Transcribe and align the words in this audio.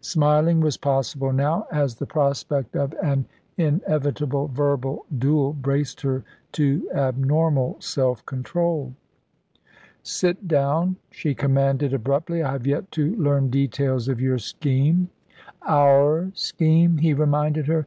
Smiling 0.00 0.58
was 0.60 0.76
possible 0.76 1.32
now, 1.32 1.68
as 1.70 1.94
the 1.94 2.04
prospect 2.04 2.74
of 2.74 2.92
an 3.00 3.26
inevitable 3.56 4.48
verbal 4.48 5.06
duel 5.16 5.52
braced 5.52 6.00
her 6.00 6.24
to 6.50 6.90
abnormal 6.92 7.76
self 7.80 8.26
control. 8.26 8.94
"Sit 10.02 10.48
down," 10.48 10.96
she 11.12 11.32
commanded 11.32 11.94
abruptly. 11.94 12.42
"I 12.42 12.50
have 12.54 12.66
yet 12.66 12.90
to 12.90 13.14
learn 13.14 13.50
details 13.50 14.08
of 14.08 14.20
your 14.20 14.38
scheme." 14.38 15.10
"Our 15.62 16.32
scheme," 16.34 16.98
he 16.98 17.14
reminded 17.14 17.68
her. 17.68 17.86